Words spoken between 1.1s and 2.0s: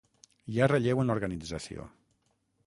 l'organització.